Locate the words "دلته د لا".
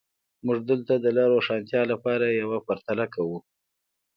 0.69-1.25